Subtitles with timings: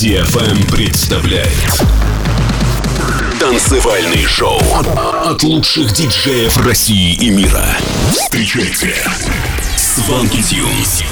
[0.00, 1.46] DFM представляет
[3.38, 4.58] Танцевальный шоу
[5.26, 7.66] от лучших диджеев России и мира.
[8.10, 8.94] Встречайте
[9.76, 11.02] Сванки Тюнс.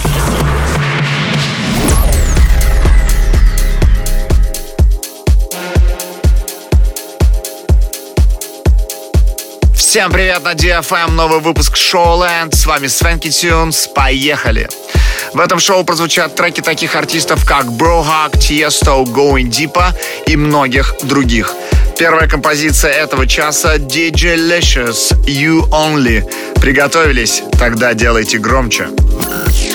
[9.74, 12.54] Всем привет на DFM, новый выпуск Шоуленд.
[12.54, 13.86] С вами Свенки Тюнс.
[13.88, 14.62] Поехали!
[14.62, 14.87] Поехали!
[15.32, 19.94] В этом шоу прозвучат треки таких артистов, как Brohug, Tiesto, Going Deepa
[20.26, 21.52] и многих других.
[21.98, 26.24] Первая композиция этого часа DJ Licious You Only.
[26.60, 27.42] Приготовились?
[27.58, 28.88] Тогда делайте громче.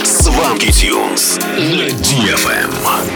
[0.05, 1.97] Свалки Тюнс на эм.
[1.97, 3.13] DFM.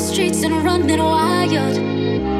[0.00, 2.39] streets and running wild.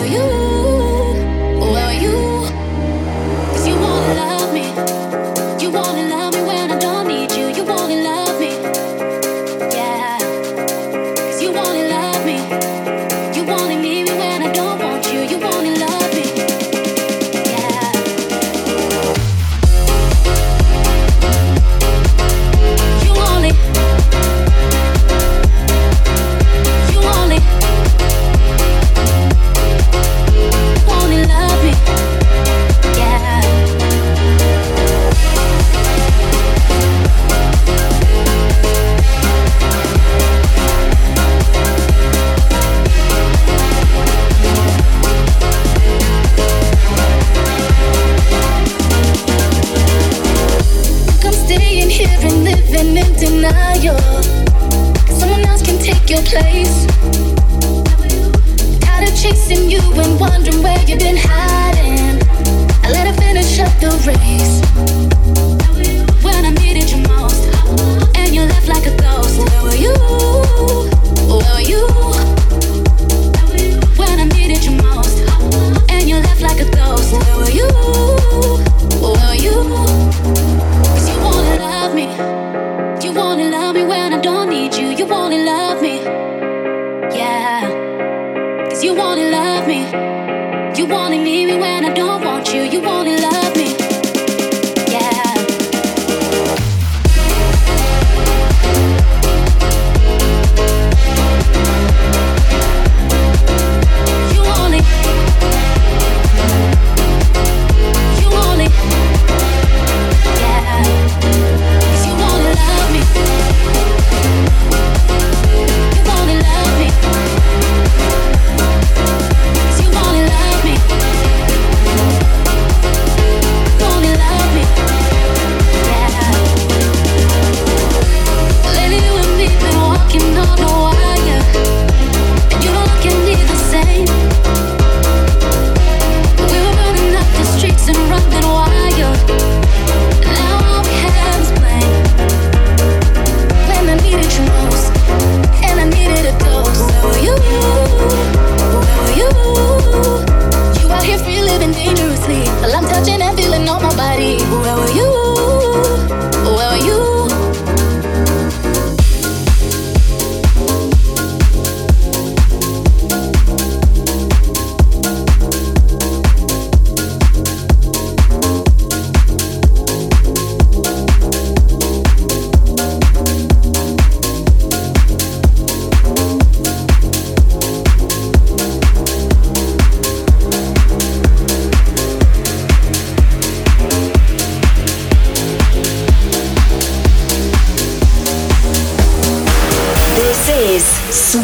[153.71, 154.37] know my body.
[154.43, 155.20] Where were you?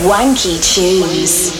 [0.07, 1.56] Wanky Tunes.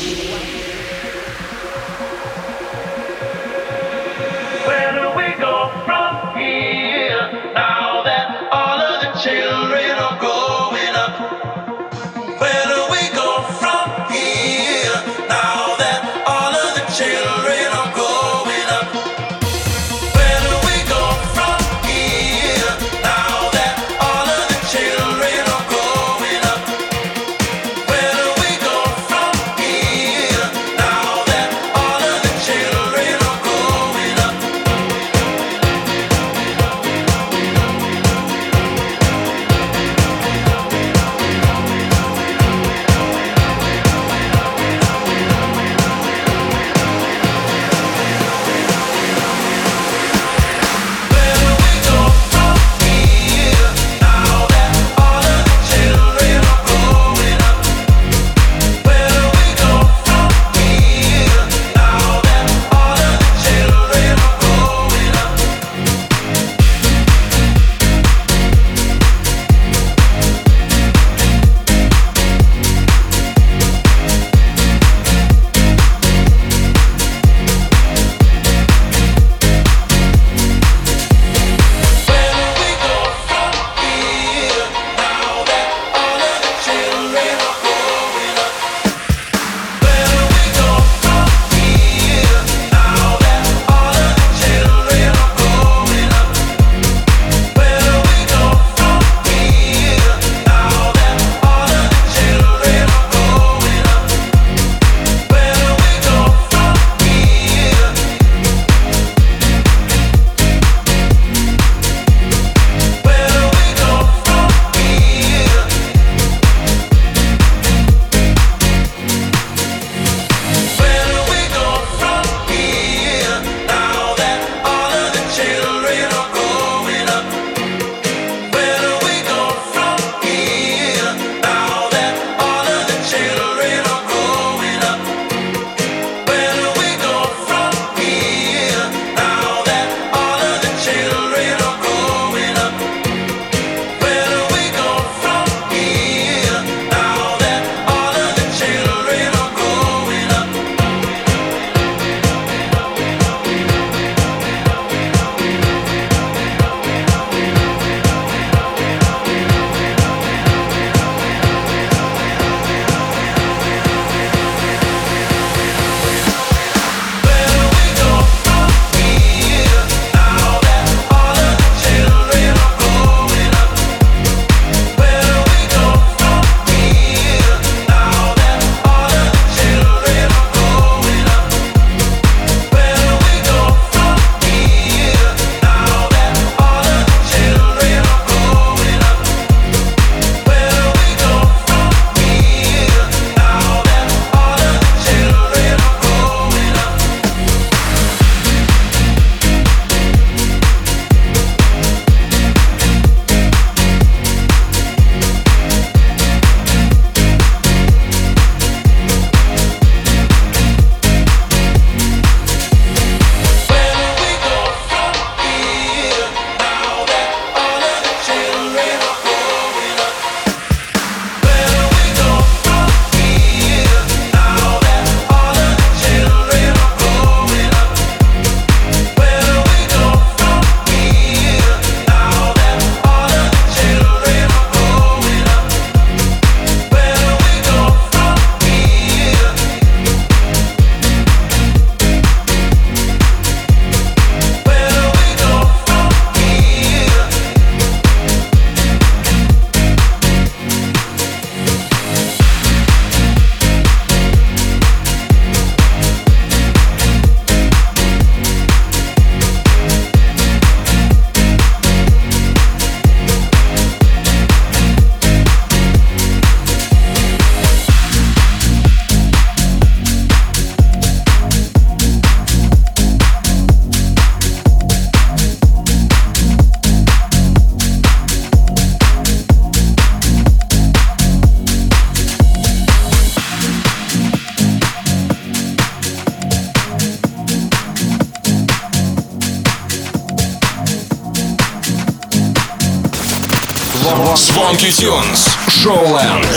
[295.82, 296.48] Шоуленд.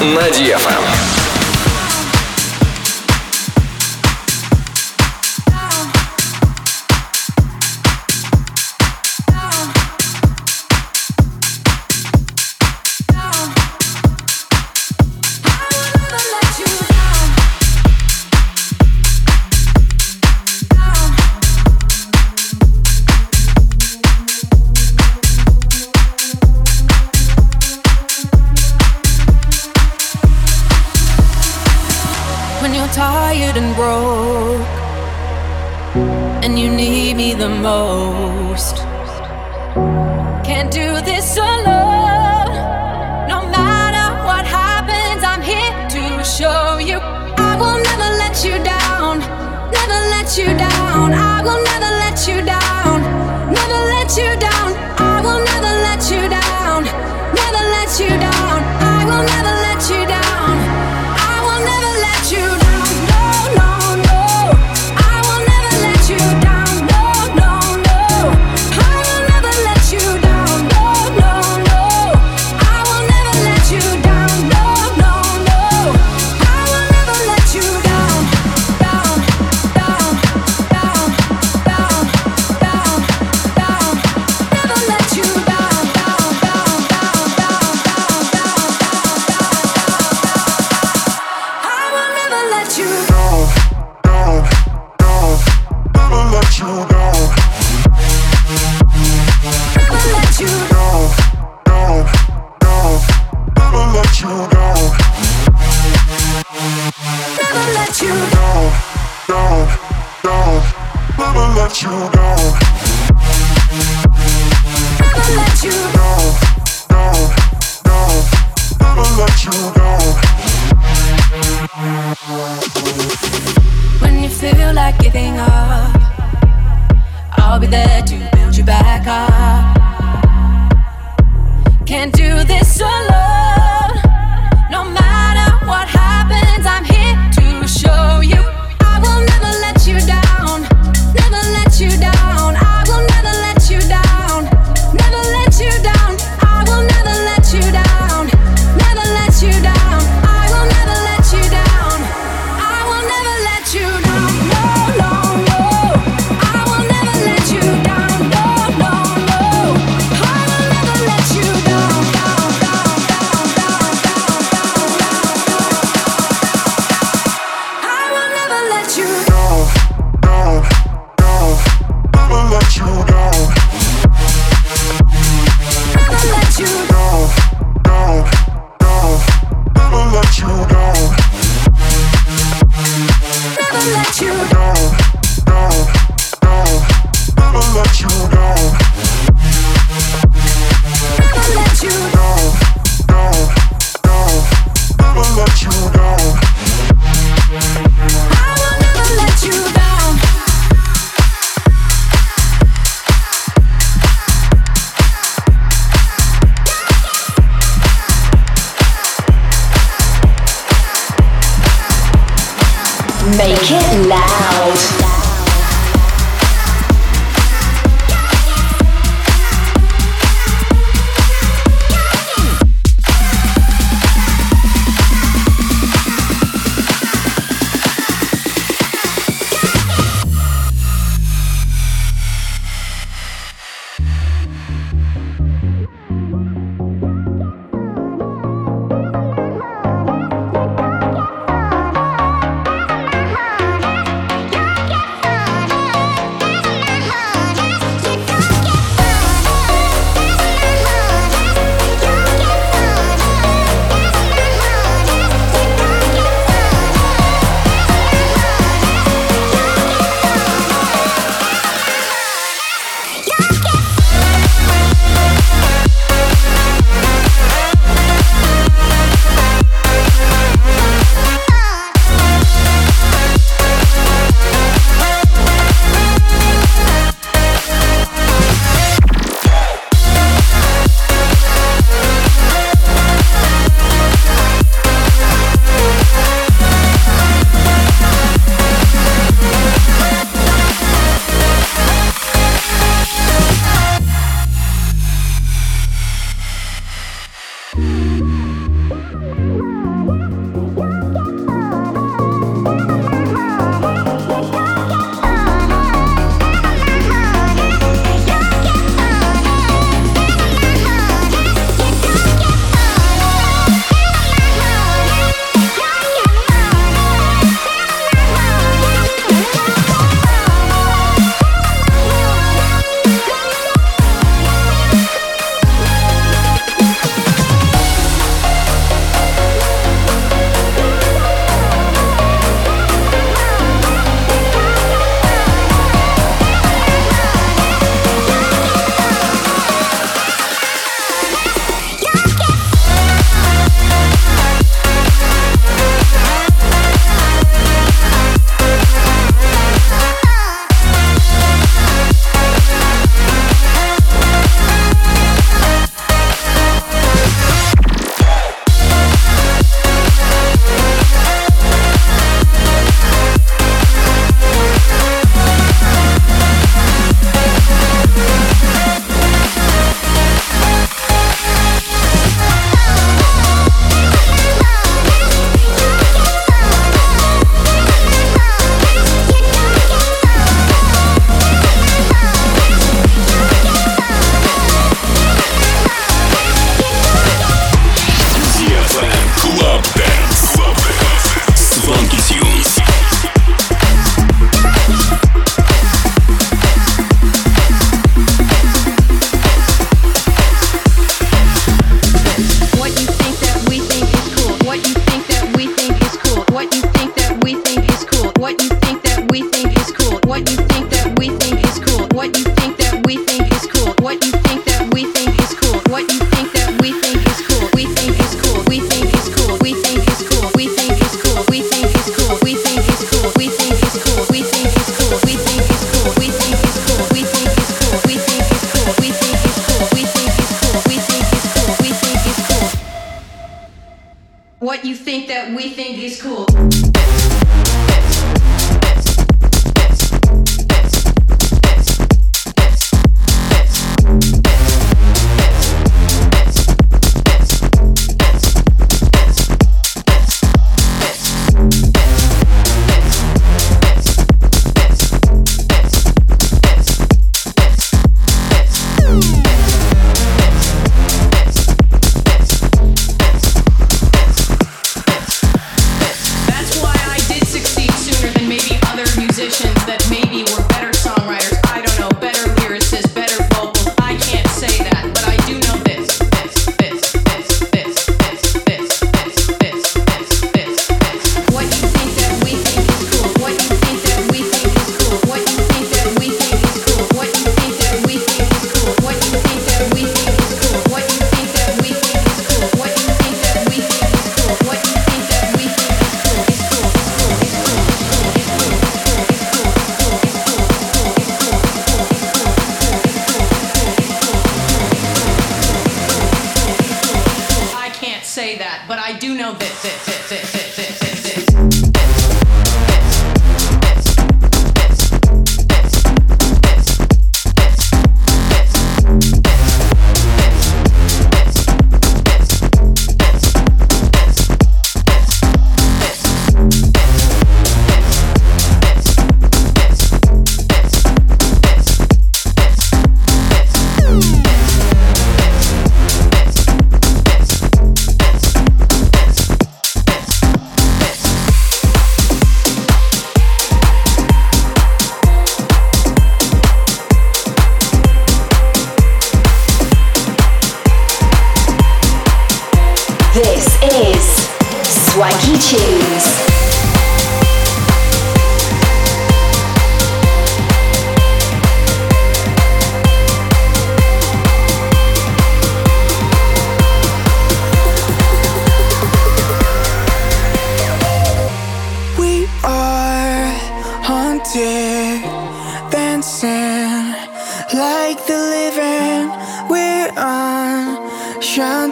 [0.00, 0.30] На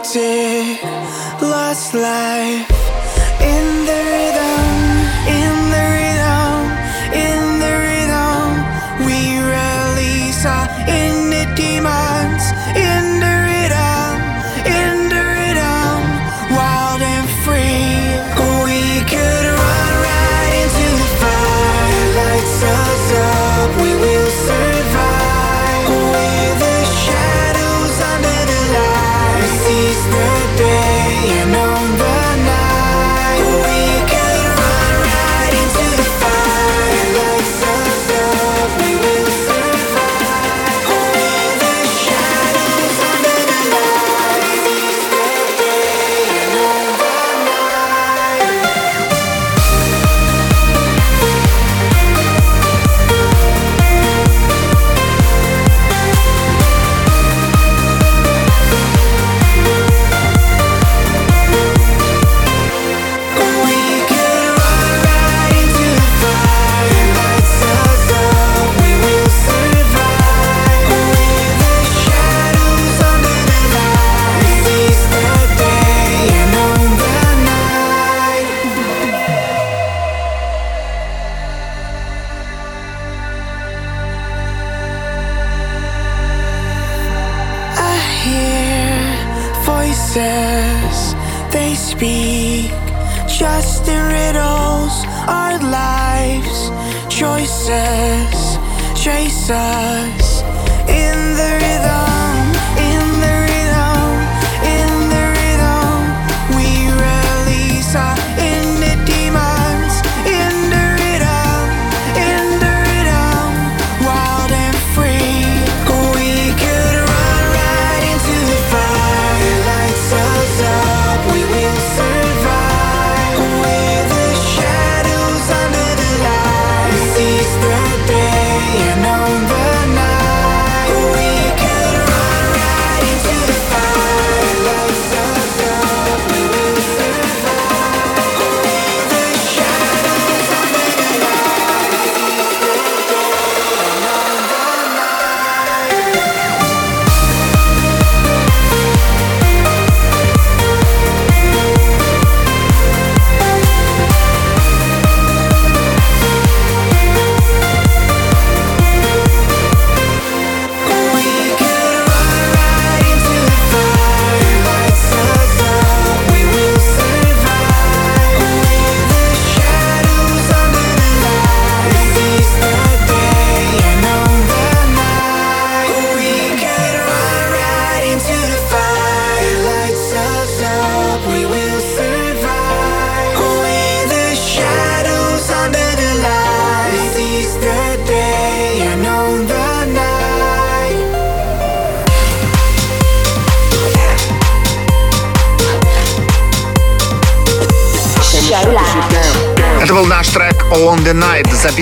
[0.07, 0.81] toxic,
[1.41, 2.66] lost life.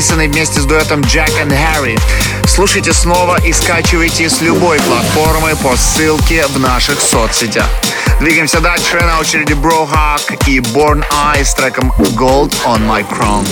[0.05, 1.99] Записанный вместе с дуэтом Jack and Harry.
[2.47, 7.67] Слушайте снова и скачивайте с любой платформы по ссылке в наших соцсетях.
[8.19, 9.01] Двигаемся дальше.
[9.01, 13.47] На очереди Brohawk и Born Eye с треком Gold on My Crown.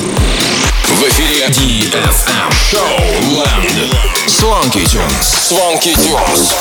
[0.90, 3.00] В эфире DFM Show
[3.32, 3.98] Land.
[4.28, 5.34] Swanky Tunes.
[5.50, 6.54] Swanky Tunes.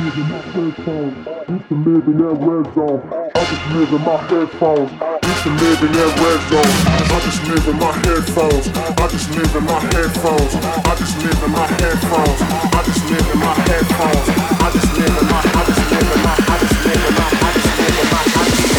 [0.00, 3.04] Used to live in that red zone.
[3.36, 4.88] I just live in my headphones.
[4.88, 6.72] Used to live in that red zone.
[7.04, 8.68] I just live in my headphones.
[8.96, 10.56] I just live in my headphones.
[10.56, 12.40] I just live in my headphones.
[12.40, 14.24] I just live in my headphones.
[14.56, 15.36] I just live in my.
[15.36, 16.32] I just live in my.
[16.32, 17.28] I just live in my.
[17.28, 18.24] I just live in my.
[18.24, 18.72] I just.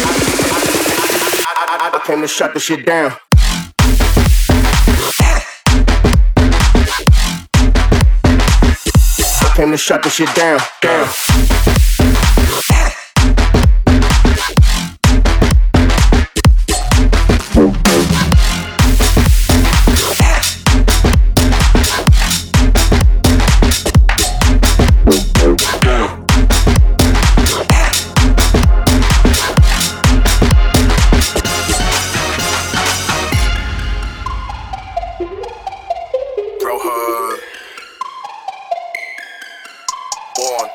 [1.46, 3.14] I, I, I came to shut the shit down.
[9.54, 10.58] Came to shut the shit down.
[10.80, 11.08] down.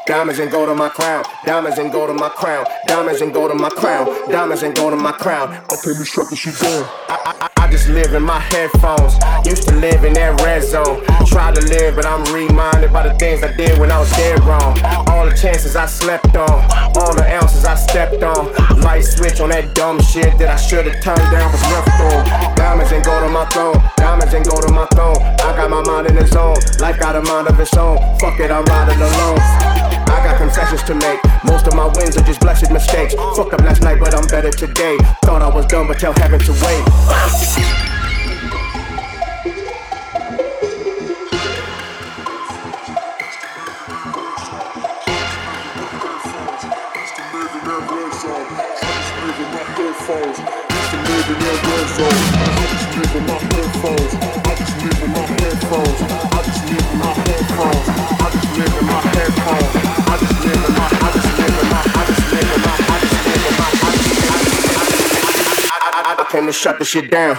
[0.08, 1.26] Diamonds and gold on my crown.
[1.46, 2.66] Diamonds and gold on my crown.
[2.88, 4.06] Diamonds and gold on my crown.
[4.32, 5.54] Diamonds and gold on my crown.
[5.74, 6.86] Okay, me shut this shit down.
[7.10, 9.16] I, I, I just live in my headphones.
[9.46, 11.04] Used to live in that red zone.
[11.26, 14.44] Try to live, but I'm reminded by the things I did when I was dead
[14.44, 14.78] wrong.
[15.10, 16.64] All the chances I slept on.
[16.98, 18.54] All the ounces I stepped on.
[18.82, 22.56] Light switch on that dumb shit that I should've turned down was left on.
[22.56, 23.78] Diamonds and gold on my throne.
[23.98, 25.18] Diamonds and gold on my throne.
[25.18, 26.58] I got my mind in the zone.
[26.80, 27.98] Life got a mind of its own.
[28.20, 29.40] Fuck it, I'm riding alone.
[30.08, 31.20] I confessions to make.
[31.44, 33.14] Most of my wins are just blessed mistakes.
[33.36, 34.98] Fuck up last night, but I'm better today.
[35.24, 37.97] Thought I was done, but tell heaven to wait.
[66.58, 67.38] Shut the shit down.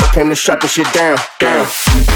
[0.00, 1.16] I came to shut the shit down.
[1.38, 2.09] Down.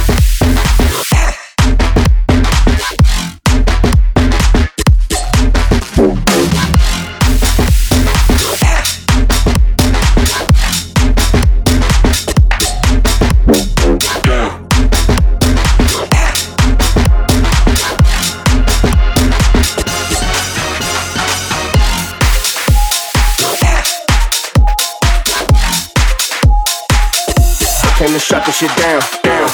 [28.25, 29.03] Shut the shit down.
[29.23, 29.51] down.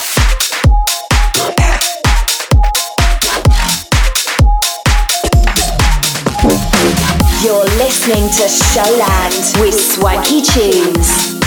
[7.42, 11.39] You're listening to Showland with Swanky Tunes.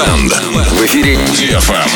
[0.00, 0.32] Showland.
[0.70, 1.90] В эфире DFM.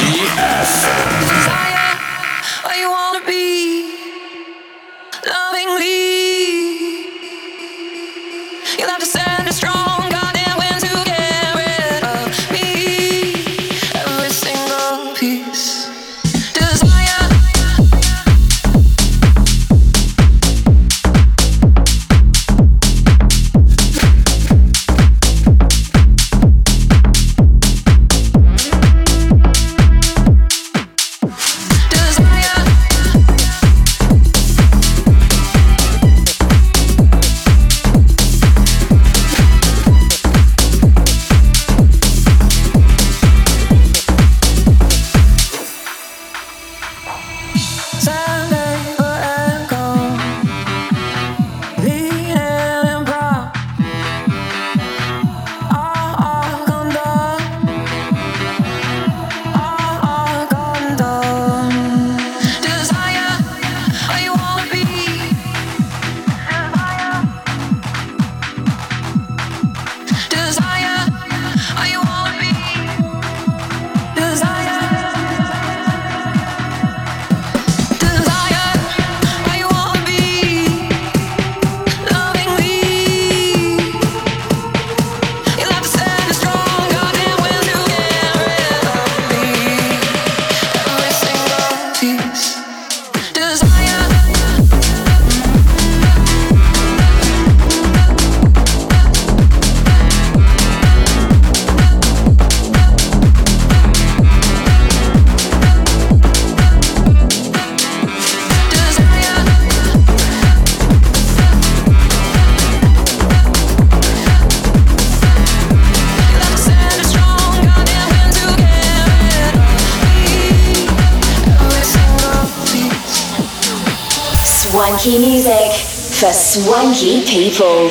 [124.95, 127.91] Swanky music for swanky people.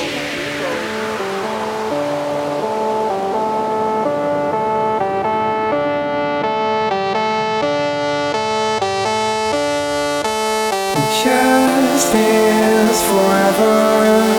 [11.11, 14.31] just dance forever and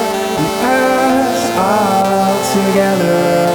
[0.65, 3.53] us all together.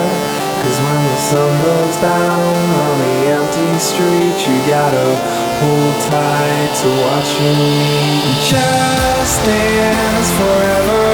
[0.62, 2.56] Cause when the sun goes down
[2.86, 8.34] on the empty street, you gotta hold tight to watching me.
[8.48, 11.10] Just dance forever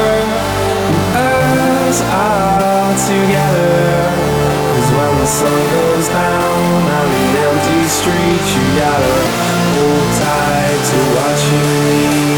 [1.87, 3.75] us all together.
[4.73, 9.17] Cause when the sun goes down on the empty street, you gotta
[9.75, 12.34] hold tight to watching me.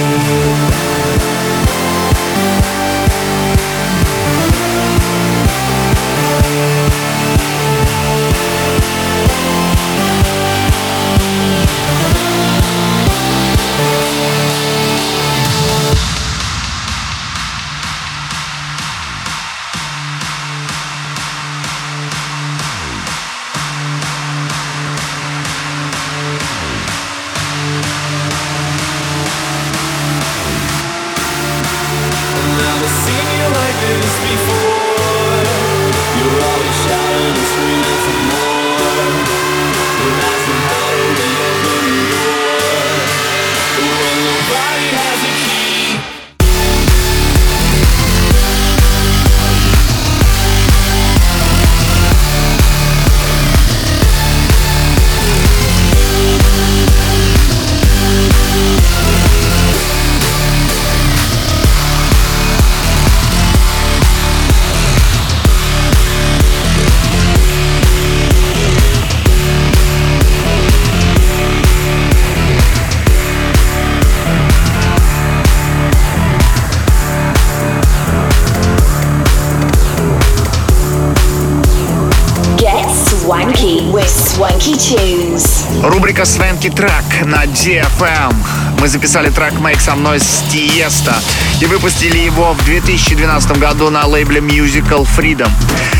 [87.25, 88.35] На DFM.
[88.79, 91.15] Мы записали трек «Make со мной» с Тиеста
[91.59, 95.49] и выпустили его в 2012 году на лейбле Musical Freedom.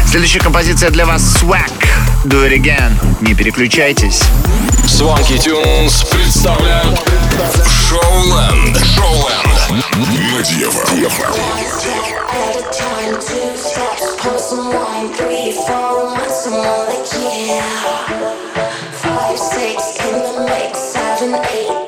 [0.06, 1.72] Следующая композиция для вас «Swag».
[2.26, 2.92] Do it again.
[3.22, 4.22] Не переключайтесь.
[4.86, 7.00] Swanky Tunes представляют
[7.68, 8.78] Шоуленд.
[8.78, 9.78] Шоуленд.
[9.98, 11.34] На DFM.
[19.02, 20.87] Five, six in the mix,
[21.18, 21.87] seven, eight,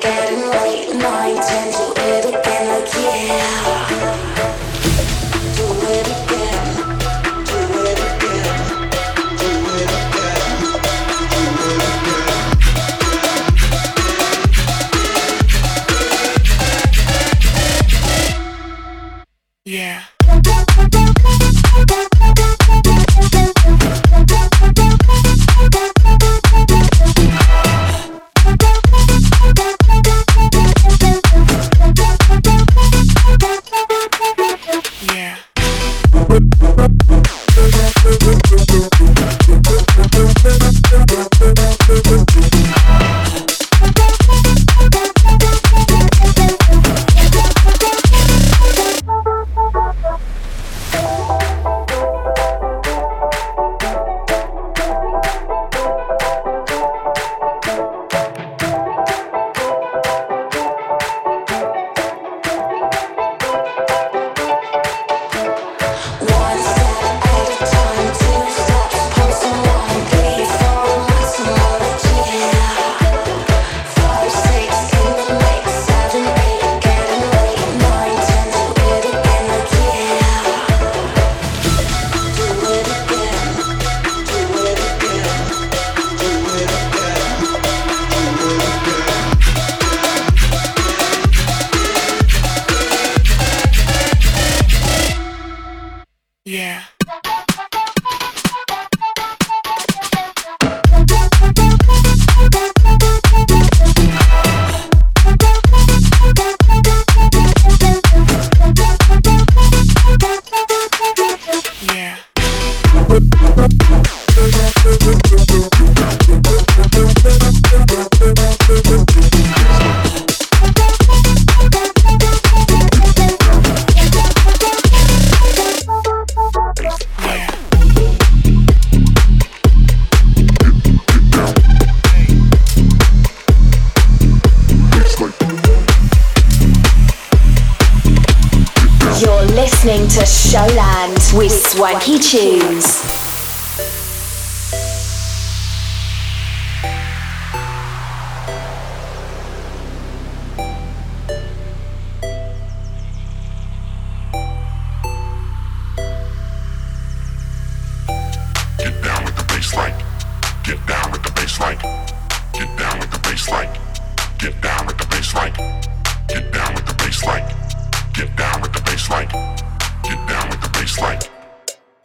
[169.32, 170.96] Get down with the bass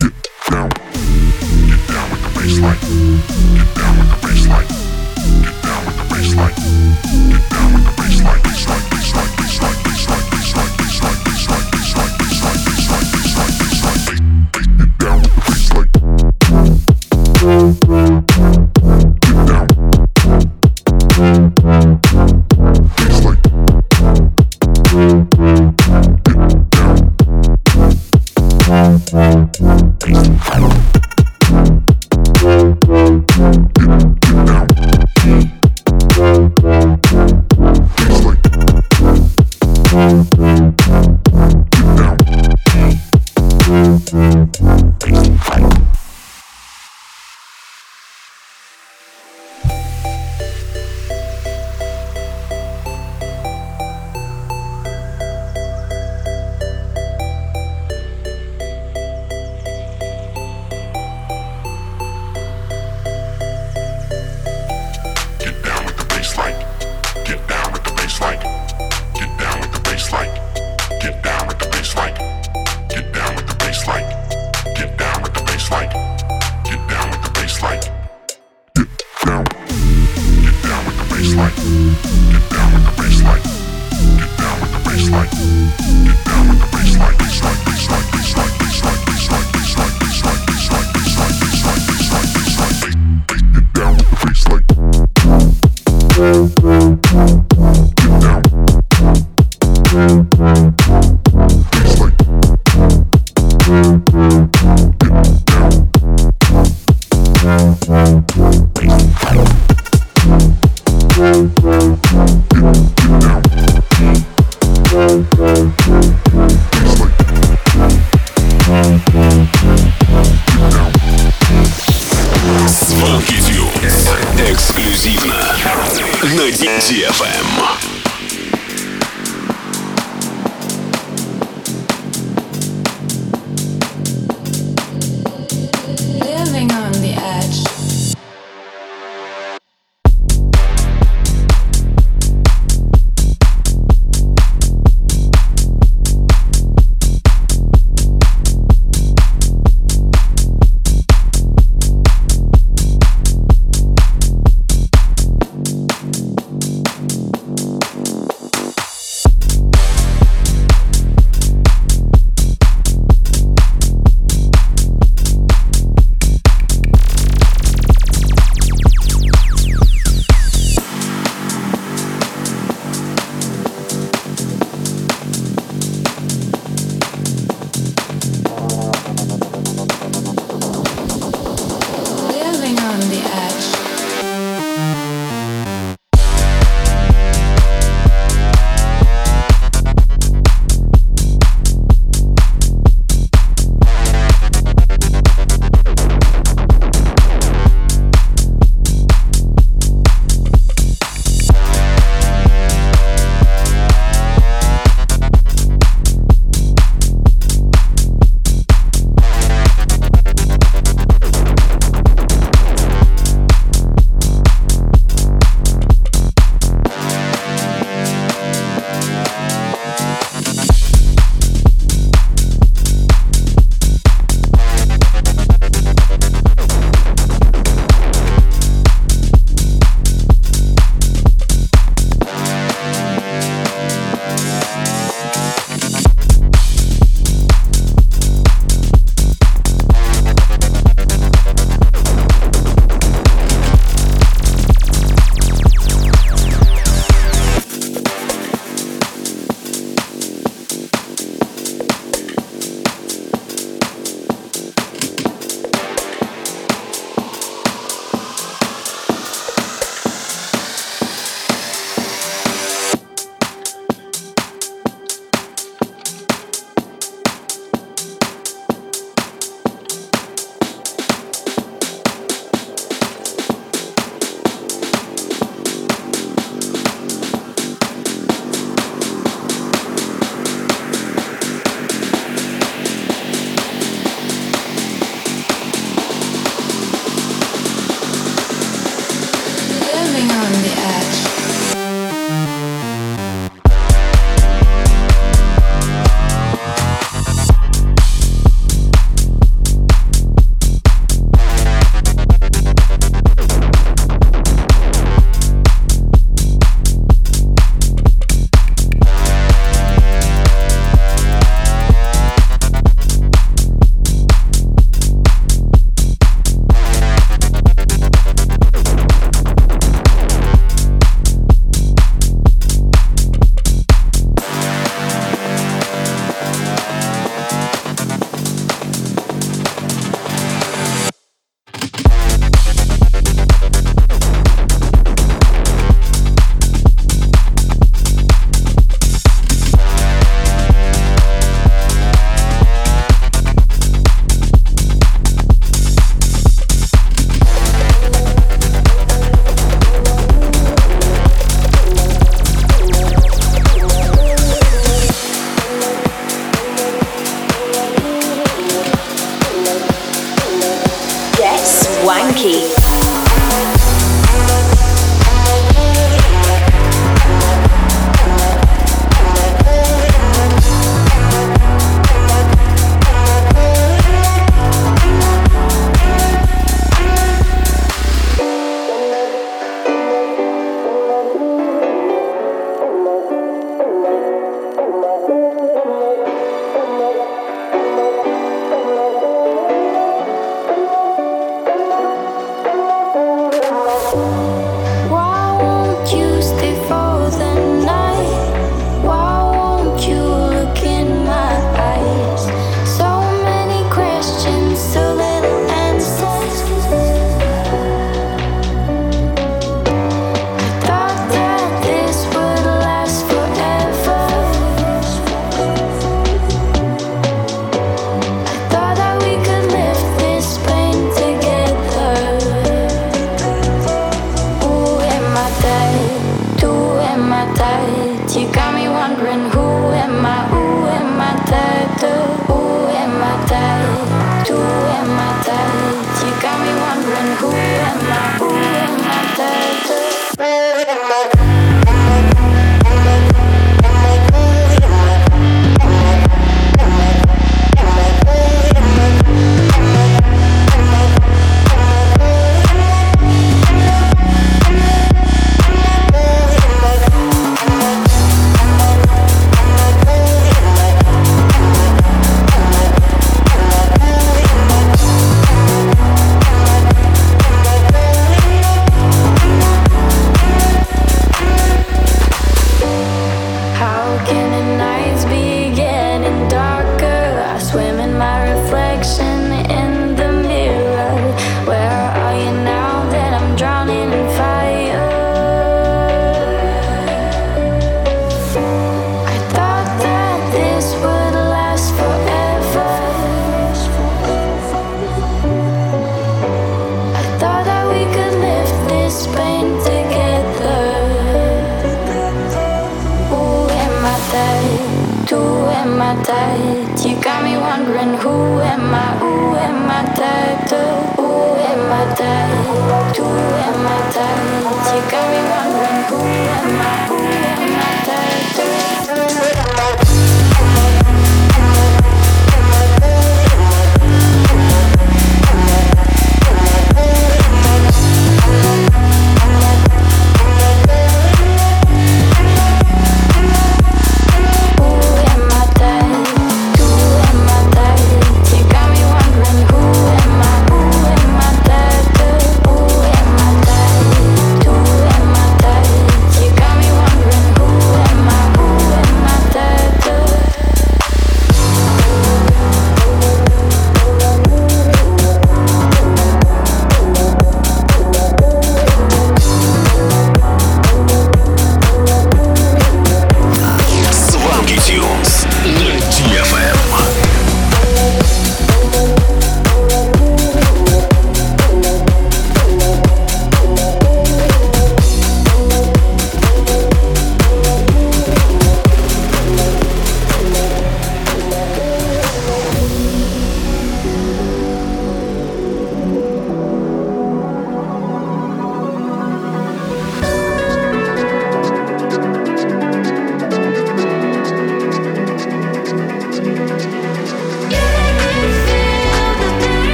[0.00, 0.12] Get
[0.50, 0.70] down.
[0.70, 3.35] Get down with the bass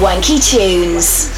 [0.00, 1.30] Wanky Tunes.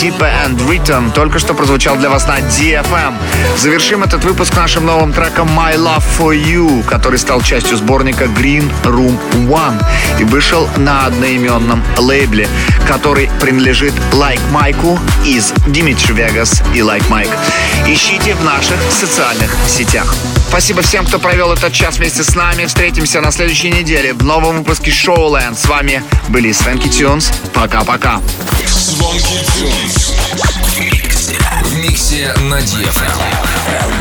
[0.00, 3.14] Типа and Written только что прозвучал для вас на DFM.
[3.58, 8.72] Завершим этот выпуск нашим новым треком My Love for You, который стал частью сборника Green
[8.84, 9.78] Room One
[10.18, 12.48] и вышел на одноименном лейбле,
[12.88, 17.36] который принадлежит Like Майку из Dimitri Вегас и Like Mike.
[17.86, 20.14] Ищите в наших социальных сетях.
[20.48, 22.64] Спасибо всем, кто провел этот час вместе с нами.
[22.64, 25.58] Встретимся на следующей неделе в новом выпуске Showland.
[25.58, 27.30] С вами были Свенки Тюнс.
[27.52, 28.20] Пока-пока.
[28.80, 30.14] Звонкий Тюнс.
[31.64, 33.99] В миксе на Диафрагме.